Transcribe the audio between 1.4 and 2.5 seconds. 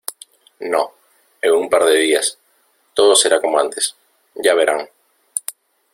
en un par de días,